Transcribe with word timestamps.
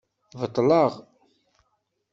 Beṭṭleɣ. 0.39 0.91